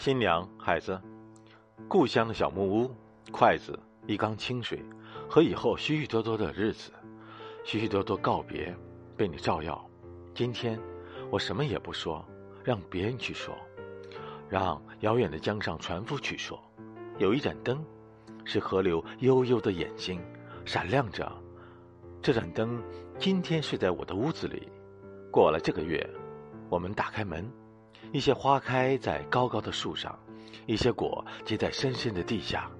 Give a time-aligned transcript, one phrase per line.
[0.00, 0.98] 新娘，孩子，
[1.86, 2.90] 故乡的小木屋，
[3.30, 4.82] 筷子，一缸清水，
[5.28, 6.90] 和以后许许多多的日子，
[7.64, 8.74] 许许多多告别，
[9.14, 9.78] 被你照耀。
[10.34, 10.80] 今天，
[11.30, 12.24] 我什么也不说，
[12.64, 13.54] 让别人去说，
[14.48, 16.58] 让遥远的江上船夫去说。
[17.18, 17.84] 有一盏灯，
[18.46, 20.18] 是河流悠悠的眼睛，
[20.64, 21.30] 闪亮着。
[22.22, 22.82] 这盏灯
[23.18, 24.66] 今天睡在我的屋子里。
[25.30, 26.08] 过了这个月，
[26.70, 27.46] 我们打开门。
[28.12, 30.18] 一些花开在高高的树上，
[30.66, 32.70] 一些果结在深深的地下。